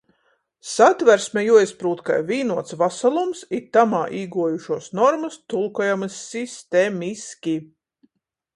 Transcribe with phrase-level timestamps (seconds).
[0.67, 7.55] Satversme juoizprūt kai vīnuots vasalums, i tamā īguojušuos normys tulkojamys sistemiski.